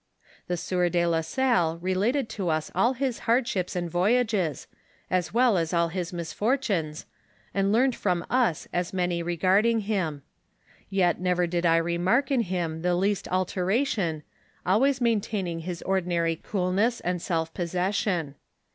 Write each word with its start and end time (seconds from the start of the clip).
The 0.47 0.57
sieur 0.57 0.89
de 0.89 1.05
la 1.05 1.21
Salle 1.21 1.77
related 1.77 2.27
to 2.29 2.49
us 2.49 2.71
all 2.73 2.93
his 2.93 3.19
hardships 3.29 3.75
and 3.75 3.87
voyages, 3.87 4.65
as 5.11 5.31
well 5.31 5.59
as 5.59 5.75
all 5.75 5.89
his 5.89 6.11
misfortunes, 6.11 7.05
and 7.53 7.71
learned 7.71 7.95
from 7.95 8.25
us 8.27 8.67
as 8.73 8.93
many 8.93 9.21
regarding 9.21 9.81
him; 9.81 10.23
yet 10.89 11.21
never 11.21 11.45
did 11.45 11.67
I 11.67 11.77
remark 11.77 12.31
in 12.31 12.41
him 12.41 12.81
the 12.81 12.95
least 12.95 13.27
alteration, 13.27 14.23
always 14.65 15.01
maintaining 15.01 15.59
his 15.59 15.83
ordinary 15.83 16.35
coolness 16.35 16.99
and 17.01 17.21
self 17.21 17.53
possession. 17.53 18.33